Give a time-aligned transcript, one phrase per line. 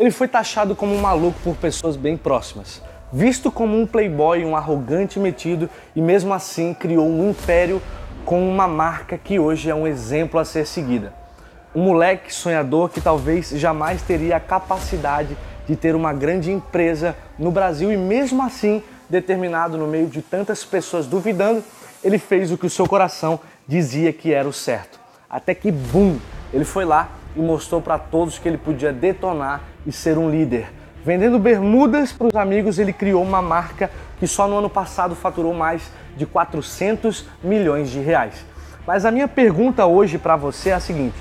[0.00, 2.80] Ele foi taxado como um maluco por pessoas bem próximas,
[3.12, 7.82] visto como um playboy, um arrogante metido e mesmo assim criou um império
[8.24, 11.12] com uma marca que hoje é um exemplo a ser seguida.
[11.74, 17.50] Um moleque sonhador que talvez jamais teria a capacidade de ter uma grande empresa no
[17.50, 18.80] Brasil e mesmo assim,
[19.10, 21.60] determinado no meio de tantas pessoas duvidando,
[22.04, 25.00] ele fez o que o seu coração dizia que era o certo.
[25.28, 26.20] Até que, bum,
[26.52, 30.70] ele foi lá e mostrou para todos que ele podia detonar e ser um líder.
[31.02, 35.54] Vendendo bermudas para os amigos, ele criou uma marca que só no ano passado faturou
[35.54, 38.44] mais de 400 milhões de reais.
[38.86, 41.16] Mas a minha pergunta hoje para você é a seguinte: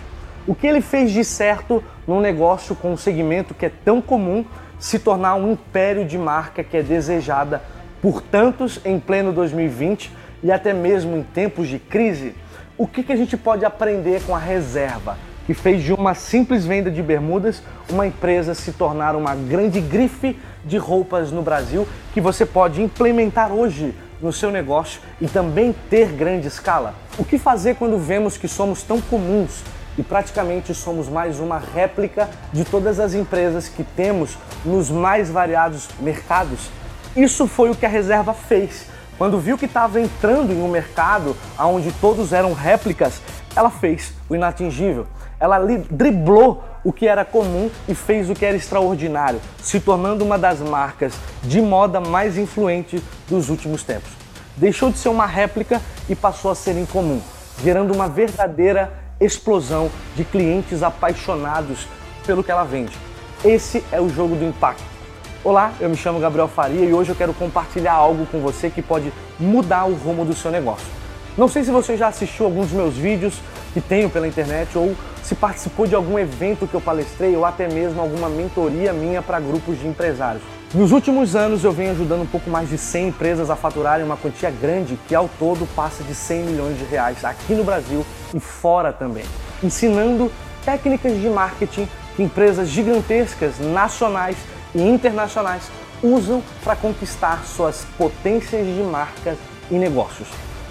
[0.45, 4.44] o que ele fez de certo num negócio com um segmento que é tão comum
[4.77, 7.61] se tornar um império de marca que é desejada
[8.02, 10.11] por tantos em pleno 2020
[10.44, 12.36] e até mesmo em tempos de crise?
[12.77, 15.17] O que, que a gente pode aprender com a reserva,
[15.48, 20.38] que fez de uma simples venda de bermudas uma empresa se tornar uma grande grife
[20.66, 26.12] de roupas no Brasil que você pode implementar hoje no seu negócio e também ter
[26.12, 26.94] grande escala?
[27.17, 29.64] O que fazer quando vemos que somos tão comuns
[29.98, 35.88] e praticamente somos mais uma réplica de todas as empresas que temos nos mais variados
[36.02, 36.70] mercados.
[37.16, 38.88] Isso foi o que a reserva fez.
[39.17, 43.22] Quando viu que estava entrando em um mercado onde todos eram réplicas,
[43.58, 45.08] ela fez o inatingível.
[45.39, 45.58] Ela
[45.89, 50.59] driblou o que era comum e fez o que era extraordinário, se tornando uma das
[50.59, 54.11] marcas de moda mais influentes dos últimos tempos.
[54.55, 57.19] Deixou de ser uma réplica e passou a ser incomum,
[57.64, 61.88] gerando uma verdadeira explosão de clientes apaixonados
[62.27, 62.95] pelo que ela vende.
[63.44, 64.83] Esse é o jogo do impacto.
[65.44, 68.83] Olá, eu me chamo Gabriel Faria e hoje eu quero compartilhar algo com você que
[68.83, 71.06] pode mudar o rumo do seu negócio.
[71.38, 73.35] Não sei se você já assistiu alguns dos meus vídeos
[73.71, 77.67] que tenho pela internet ou se participou de algum evento que eu palestrei ou até
[77.67, 80.41] mesmo alguma mentoria minha para grupos de empresários.
[80.73, 84.17] Nos últimos anos eu venho ajudando um pouco mais de 100 empresas a faturarem uma
[84.17, 88.03] quantia grande que ao todo passa de 100 milhões de reais aqui no Brasil
[88.33, 89.23] e fora também,
[89.64, 90.31] ensinando
[90.65, 94.37] técnicas de marketing que empresas gigantescas, nacionais
[94.73, 95.70] e internacionais
[96.02, 99.37] usam para conquistar suas potências de marcas
[99.70, 100.27] e negócios,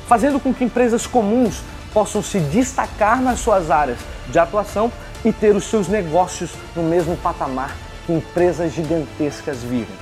[0.08, 1.62] fazendo com que empresas comuns
[1.92, 4.90] possam se destacar nas suas áreas de atuação
[5.24, 9.96] e ter os seus negócios no mesmo patamar que empresas gigantescas vivem.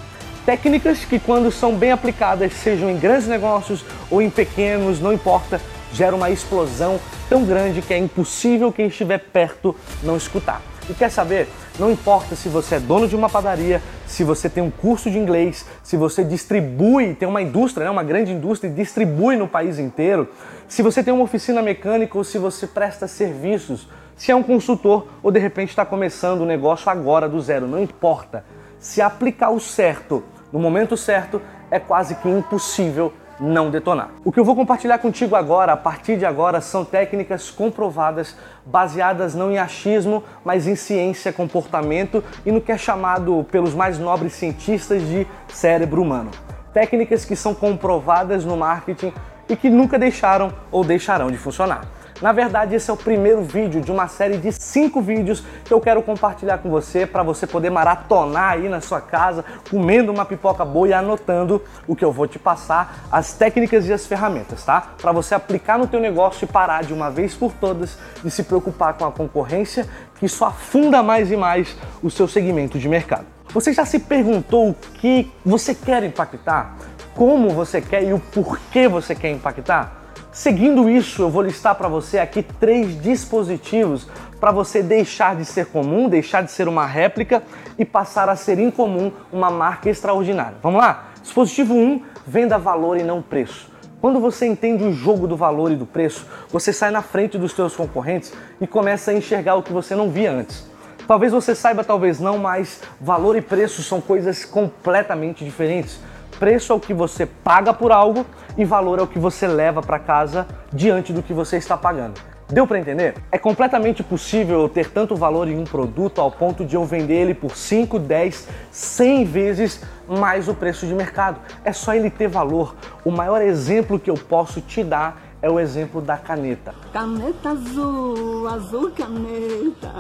[0.45, 5.61] Técnicas que, quando são bem aplicadas, sejam em grandes negócios ou em pequenos, não importa,
[5.93, 7.01] geram uma explosão
[7.31, 10.61] tão grande que é impossível quem estiver perto não escutar.
[10.89, 11.49] E quer saber?
[11.79, 15.19] Não importa se você é dono de uma padaria, se você tem um curso de
[15.19, 19.79] inglês, se você distribui, tem uma indústria, né, uma grande indústria e distribui no país
[19.79, 20.29] inteiro,
[20.69, 25.09] se você tem uma oficina mecânica ou se você presta serviços, se é um consultor
[25.23, 28.45] ou de repente está começando o negócio agora do zero, não importa.
[28.79, 30.23] Se aplicar o certo
[30.53, 34.11] no momento certo, é quase que impossível não detonar.
[34.25, 39.35] O que eu vou compartilhar contigo agora, a partir de agora, são técnicas comprovadas, baseadas
[39.35, 44.35] não em achismo, mas em ciência, comportamento e no que é chamado pelos mais nobres
[44.35, 46.31] cientistas de cérebro humano.
[46.73, 49.13] Técnicas que são comprovadas no marketing
[49.49, 51.85] e que nunca deixaram ou deixarão de funcionar.
[52.25, 55.79] Na verdade, esse é o primeiro vídeo de uma série de cinco vídeos que eu
[55.79, 60.65] quero compartilhar com você para você poder maratonar aí na sua casa, comendo uma pipoca
[60.65, 64.95] boa e anotando o que eu vou te passar, as técnicas e as ferramentas, tá?
[65.03, 68.43] Para você aplicar no teu negócio e parar de uma vez por todas de se
[68.45, 69.87] preocupar com a concorrência
[70.19, 73.27] que só afunda mais e mais o seu segmento de mercado.
[73.53, 76.75] Você já se perguntou o que você quer impactar?
[77.15, 80.04] Como você quer e o porquê você quer impactar?
[80.33, 84.09] Seguindo isso, eu vou listar para você aqui três dispositivos
[84.41, 87.43] para você deixar de ser comum, deixar de ser uma réplica
[87.79, 90.57] e passar a ser incomum uma marca extraordinária.
[90.63, 91.11] Vamos lá?
[91.23, 93.73] Dispositivo 1, venda valor e não preço.
[94.01, 97.53] Quando você entende o jogo do valor e do preço, você sai na frente dos
[97.53, 100.69] seus concorrentes e começa a enxergar o que você não via antes.
[101.07, 105.99] Talvez você saiba, talvez não, mas valor e preço são coisas completamente diferentes.
[106.39, 108.27] Preço é o que você paga por algo
[108.57, 112.21] e valor é o que você leva para casa diante do que você está pagando.
[112.49, 113.15] Deu para entender?
[113.33, 117.15] É completamente possível eu ter tanto valor em um produto ao ponto de eu vender
[117.15, 121.41] ele por 5, 10, 100 vezes mais o preço de mercado.
[121.65, 122.77] É só ele ter valor.
[123.05, 126.75] O maior exemplo que eu posso te dar é o exemplo da caneta.
[126.93, 129.93] Caneta azul, azul caneta.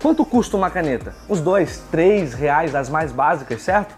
[0.00, 1.14] Quanto custa uma caneta?
[1.28, 3.94] Uns dois, três reais, as mais básicas, certo?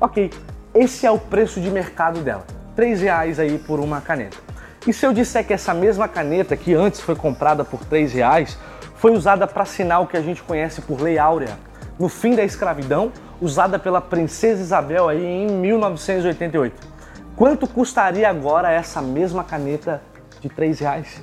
[0.00, 0.30] Ok,
[0.74, 2.44] esse é o preço de mercado dela.
[2.76, 4.38] R$ reais aí por uma caneta.
[4.86, 8.56] E se eu disser que essa mesma caneta, que antes foi comprada por R$ reais,
[8.94, 11.58] foi usada para assinar o que a gente conhece por Lei Áurea,
[11.98, 16.88] no fim da escravidão, usada pela princesa Isabel aí em 1988.
[17.34, 20.00] Quanto custaria agora essa mesma caneta
[20.40, 21.22] de R$ reais?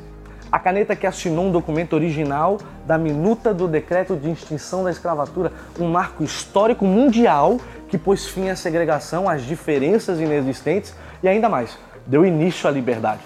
[0.49, 5.51] A caneta que assinou um documento original da minuta do decreto de extinção da escravatura,
[5.77, 7.57] um marco histórico mundial
[7.89, 13.21] que pôs fim à segregação, às diferenças inexistentes e ainda mais, deu início à liberdade.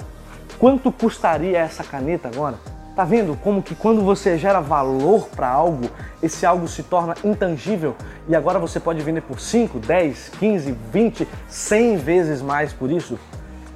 [0.57, 2.55] Quanto custaria essa caneta agora?
[2.95, 5.89] Tá vendo como que quando você gera valor para algo,
[6.23, 7.95] esse algo se torna intangível
[8.27, 13.17] e agora você pode vender por 5, 10, 15, 20, 100 vezes mais por isso?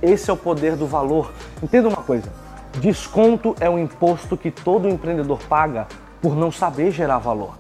[0.02, 1.32] Esse é o poder do valor.
[1.64, 2.45] Entenda uma coisa:
[2.80, 5.88] desconto é o imposto que todo empreendedor paga
[6.22, 7.58] por não saber gerar valor.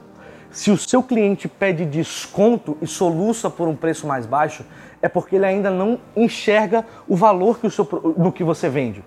[0.52, 4.66] Se o seu cliente pede desconto e soluça por um preço mais baixo,
[5.02, 9.04] é porque ele ainda não enxerga o valor que o seu, no que você vende.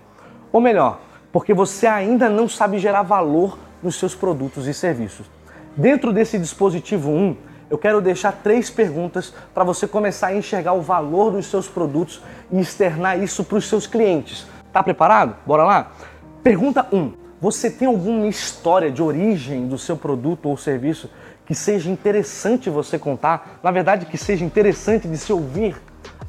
[0.51, 0.99] Ou melhor,
[1.31, 5.29] porque você ainda não sabe gerar valor nos seus produtos e serviços.
[5.75, 7.35] Dentro desse dispositivo 1,
[7.69, 12.21] eu quero deixar três perguntas para você começar a enxergar o valor dos seus produtos
[12.51, 14.47] e externar isso para os seus clientes.
[14.71, 15.35] Tá preparado?
[15.45, 15.91] Bora lá?
[16.43, 17.13] Pergunta 1.
[17.41, 21.09] Você tem alguma história de origem do seu produto ou serviço
[21.45, 23.59] que seja interessante você contar?
[23.63, 25.75] Na verdade, que seja interessante de se ouvir?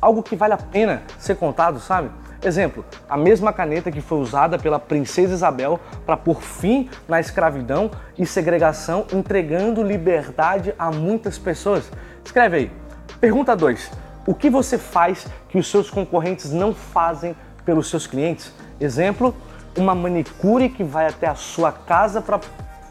[0.01, 2.11] Algo que vale a pena ser contado, sabe?
[2.43, 7.91] Exemplo, a mesma caneta que foi usada pela princesa Isabel para pôr fim na escravidão
[8.17, 11.91] e segregação, entregando liberdade a muitas pessoas.
[12.25, 12.73] Escreve aí.
[13.21, 13.91] Pergunta 2.
[14.27, 17.37] O que você faz que os seus concorrentes não fazem
[17.71, 18.53] pelos seus clientes?
[18.81, 19.33] Exemplo,
[19.77, 22.41] uma manicure que vai até a sua casa para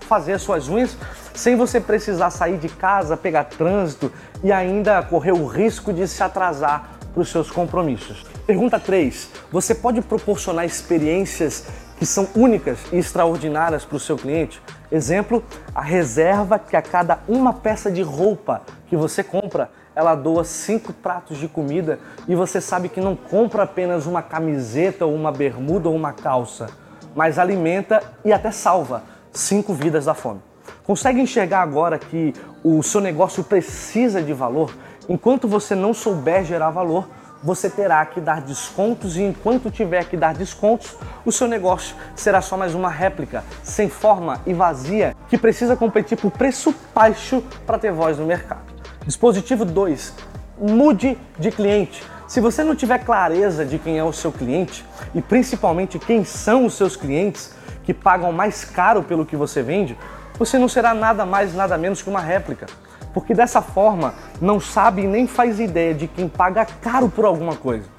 [0.07, 0.95] fazer as suas unhas
[1.33, 4.09] sem você precisar sair de casa, pegar trânsito
[4.41, 8.25] e ainda correr o risco de se atrasar para os seus compromissos.
[8.47, 9.29] Pergunta 3.
[9.51, 11.65] Você pode proporcionar experiências
[11.97, 14.61] que são únicas e extraordinárias para o seu cliente?
[14.89, 15.43] Exemplo,
[15.75, 20.93] a reserva que a cada uma peça de roupa que você compra, ela doa cinco
[20.93, 25.89] pratos de comida e você sabe que não compra apenas uma camiseta ou uma bermuda
[25.89, 26.67] ou uma calça,
[27.15, 30.41] mas alimenta e até salva cinco vidas da fome.
[30.83, 32.33] Consegue enxergar agora que
[32.63, 34.73] o seu negócio precisa de valor?
[35.07, 37.07] Enquanto você não souber gerar valor,
[37.41, 42.41] você terá que dar descontos e enquanto tiver que dar descontos, o seu negócio será
[42.41, 47.79] só mais uma réplica, sem forma e vazia, que precisa competir por preço baixo para
[47.79, 48.68] ter voz no mercado.
[49.09, 50.13] Dispositivo 2.
[50.59, 52.03] Mude de cliente.
[52.27, 54.85] Se você não tiver clareza de quem é o seu cliente
[55.15, 57.51] e principalmente quem são os seus clientes
[57.83, 59.97] que pagam mais caro pelo que você vende,
[60.37, 62.67] você não será nada mais nada menos que uma réplica
[63.11, 67.89] porque dessa forma não sabe nem faz ideia de quem paga caro por alguma coisa.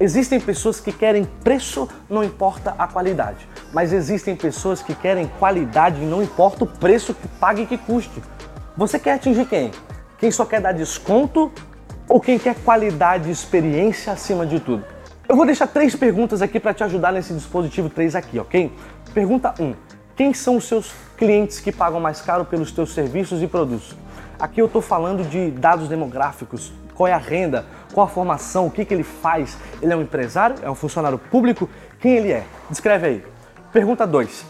[0.00, 6.00] Existem pessoas que querem preço, não importa a qualidade, mas existem pessoas que querem qualidade
[6.00, 8.22] não importa o preço que pague e que custe.
[8.78, 9.70] Você quer atingir quem?
[10.24, 11.52] Quem só quer dar desconto
[12.08, 14.82] ou quem quer qualidade e experiência acima de tudo?
[15.28, 18.72] Eu vou deixar três perguntas aqui para te ajudar nesse dispositivo 3 aqui, ok?
[19.12, 19.62] Pergunta 1.
[19.62, 19.74] Um,
[20.16, 23.94] quem são os seus clientes que pagam mais caro pelos teus serviços e produtos?
[24.40, 28.70] Aqui eu estou falando de dados demográficos, qual é a renda, qual a formação, o
[28.70, 29.58] que, que ele faz.
[29.82, 30.56] Ele é um empresário?
[30.62, 31.68] É um funcionário público?
[32.00, 32.44] Quem ele é?
[32.70, 33.24] Descreve aí.
[33.70, 34.42] Pergunta 2.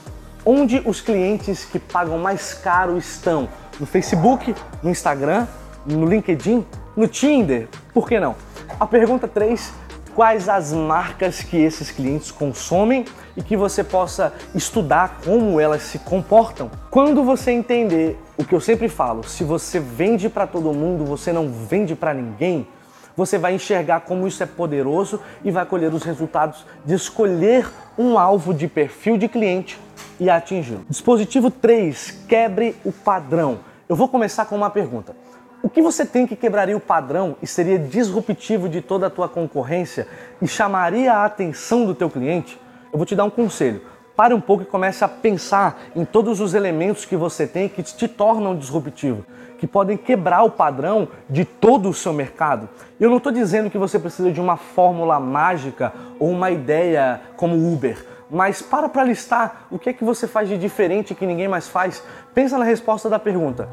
[0.46, 3.48] Onde os clientes que pagam mais caro estão?
[3.80, 4.54] No Facebook,
[4.84, 5.48] no Instagram,
[5.86, 6.64] no LinkedIn,
[6.96, 7.68] no Tinder?
[7.92, 8.34] Por que não?
[8.78, 13.04] A pergunta 3 quais as marcas que esses clientes consomem
[13.36, 16.70] e que você possa estudar como elas se comportam.
[16.90, 21.32] Quando você entender o que eu sempre falo, se você vende para todo mundo, você
[21.32, 22.66] não vende para ninguém,
[23.16, 28.18] você vai enxergar como isso é poderoso e vai colher os resultados de escolher um
[28.18, 29.78] alvo de perfil de cliente
[30.18, 30.84] e atingi-lo.
[30.88, 33.60] Dispositivo 3, quebre o padrão.
[33.88, 35.14] Eu vou começar com uma pergunta.
[35.64, 39.30] O que você tem que quebraria o padrão e seria disruptivo de toda a tua
[39.30, 40.06] concorrência
[40.42, 42.60] e chamaria a atenção do teu cliente?
[42.92, 43.80] Eu vou te dar um conselho.
[44.14, 47.82] Pare um pouco e comece a pensar em todos os elementos que você tem que
[47.82, 49.24] te tornam disruptivo,
[49.58, 52.68] que podem quebrar o padrão de todo o seu mercado.
[53.00, 57.72] Eu não estou dizendo que você precisa de uma fórmula mágica ou uma ideia como
[57.72, 61.48] Uber, mas para para listar o que é que você faz de diferente que ninguém
[61.48, 62.02] mais faz.
[62.34, 63.66] Pensa na resposta da pergunta.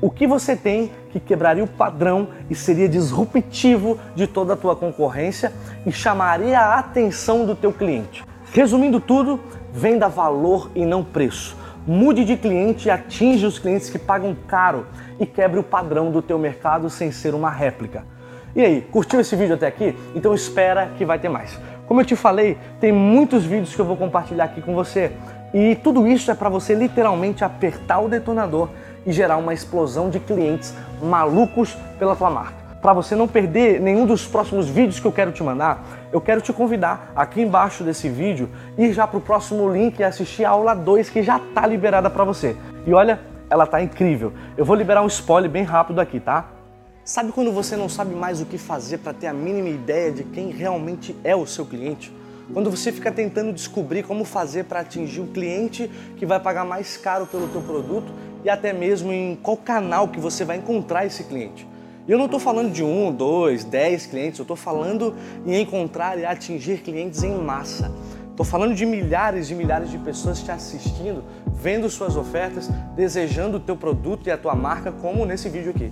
[0.00, 4.74] O que você tem que quebraria o padrão e seria disruptivo de toda a tua
[4.74, 5.52] concorrência
[5.86, 8.24] e chamaria a atenção do teu cliente?
[8.52, 9.40] Resumindo tudo,
[9.72, 11.56] venda valor e não preço.
[11.86, 14.86] Mude de cliente e atinge os clientes que pagam caro
[15.18, 18.04] e quebre o padrão do teu mercado sem ser uma réplica.
[18.54, 19.96] E aí, curtiu esse vídeo até aqui?
[20.14, 21.58] Então espera que vai ter mais.
[21.86, 25.12] Como eu te falei, tem muitos vídeos que eu vou compartilhar aqui com você.
[25.52, 28.68] E tudo isso é para você literalmente apertar o detonador
[29.06, 32.64] e gerar uma explosão de clientes malucos pela tua marca.
[32.80, 36.42] Para você não perder nenhum dos próximos vídeos que eu quero te mandar, eu quero
[36.42, 40.50] te convidar aqui embaixo desse vídeo ir já para o próximo link e assistir a
[40.50, 42.54] aula 2 que já está liberada para você.
[42.86, 44.32] E olha, ela tá incrível.
[44.56, 46.50] Eu vou liberar um spoiler bem rápido aqui, tá?
[47.04, 50.24] Sabe quando você não sabe mais o que fazer para ter a mínima ideia de
[50.24, 52.12] quem realmente é o seu cliente?
[52.52, 56.96] Quando você fica tentando descobrir como fazer para atingir o cliente que vai pagar mais
[56.96, 58.12] caro pelo teu produto
[58.44, 61.66] e até mesmo em qual canal que você vai encontrar esse cliente.
[62.06, 65.14] E eu não estou falando de um, dois, dez clientes, eu estou falando
[65.46, 67.90] em encontrar e atingir clientes em massa.
[68.30, 73.60] Estou falando de milhares e milhares de pessoas te assistindo, vendo suas ofertas, desejando o
[73.60, 75.90] teu produto e a tua marca, como nesse vídeo aqui.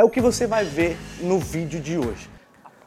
[0.00, 2.30] É o que você vai ver no vídeo de hoje.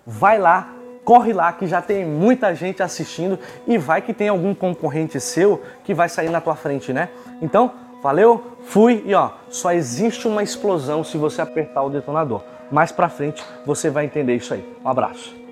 [0.06, 0.74] Vai lá,
[1.06, 5.62] corre lá que já tem muita gente assistindo e vai que tem algum concorrente seu
[5.84, 7.10] que vai sair na tua frente, né?
[7.40, 12.42] Então, valeu, fui e ó, só existe uma explosão se você apertar o detonador.
[12.72, 14.68] Mais pra frente você vai entender isso aí.
[14.84, 15.43] Um abraço.